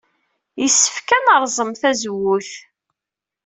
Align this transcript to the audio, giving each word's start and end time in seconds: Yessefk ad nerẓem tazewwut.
Yessefk 0.61 1.09
ad 1.17 1.23
nerẓem 1.25 1.71
tazewwut. 1.81 2.51